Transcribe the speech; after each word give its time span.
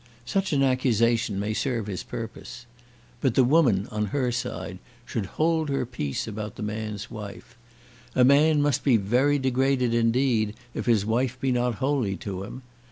Such 0.25 0.51
an 0.51 0.63
accusation 0.63 1.39
may 1.39 1.53
serve 1.53 1.85
his 1.85 2.01
purpose. 2.01 2.65
But 3.21 3.35
the 3.35 3.43
woman, 3.43 3.87
on 3.91 4.05
her 4.05 4.31
side, 4.31 4.79
should 5.05 5.27
hold 5.37 5.69
her 5.69 5.85
peace 5.85 6.27
about 6.27 6.55
the 6.55 6.63
man's 6.63 7.11
wife. 7.11 7.55
A 8.15 8.23
man 8.23 8.63
must 8.63 8.83
be 8.83 8.97
very 8.97 9.37
degraded 9.37 9.93
indeed 9.93 10.55
if 10.73 10.87
his 10.87 11.05
wife 11.05 11.39
be 11.39 11.51
not 11.51 11.75
holy 11.75 12.15
to 12.17 12.41
him. 12.43 12.63